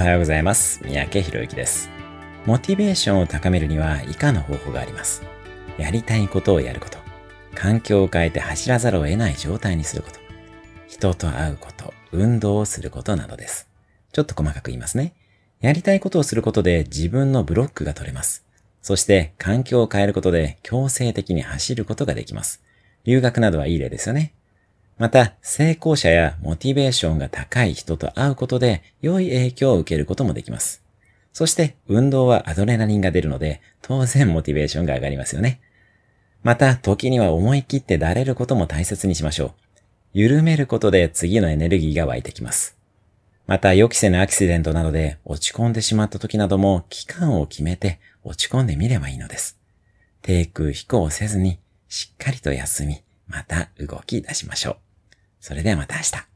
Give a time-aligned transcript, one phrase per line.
[0.00, 0.80] おはようございます。
[0.82, 1.90] 三宅博之です。
[2.46, 5.22] モチベーションを高めるには以下の方法があります。
[5.76, 6.96] やりたいことをやること。
[7.54, 10.18] 環境を変えて走らざるを得ない状態にすること。
[10.88, 13.68] 人と会うこと、運動をすることなどです。
[14.10, 15.12] ちょっと細かく言いますね。
[15.60, 18.46] やりたいことをすることで自分のブロックが取れます。
[18.80, 22.62] そして環境を変えることで強制的に走ることができます。
[23.04, 24.32] 留学などはいい例ですよね。
[25.00, 30.82] また、成功者やモチベーションが高い人と会うことで良い影響を受けることもできます。
[31.32, 35.62] そして、運動はアドレナリンが出るので、当然モチベーションが上がりますよね。
[36.42, 39.52] また、時には思い切ってだれることも大切にしましょう。
[40.12, 42.76] 緩めることで次のエネルギーが湧いてきます。
[43.46, 49.58] また、予期せぬアクシデントなどで落ち込んでしまった時なども期間を決めて落ち込んでみればいいのです。
[50.20, 51.58] 低空飛行せずに
[51.88, 54.89] しっかりと休み、また動き出しましょう。
[55.40, 56.29] それではまた明日。